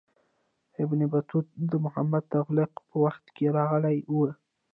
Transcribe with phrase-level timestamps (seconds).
[0.83, 4.15] ابن بطوطه د محمد تغلق په وخت کې راغلی و.